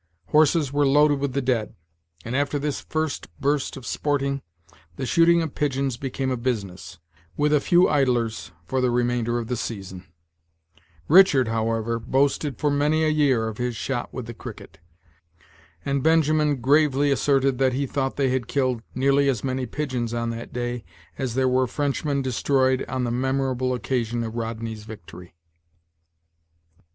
[0.29, 1.75] Horses were loaded with the dead;
[2.25, 4.41] and, after this first burst of sporting,
[4.95, 6.97] the shooting of pigeons became a business,
[7.37, 10.05] with a few idlers, for the remainder of the season,
[11.07, 14.79] Richard, however, boasted for many a year of his shot with the "cricket;"
[15.85, 20.31] and Benjamin gravely asserted that he thought they had killed nearly as many pigeons on
[20.31, 20.83] that day
[21.19, 25.35] as there were Frenchmen destroyed on the memorable occasion of Rodney's victory.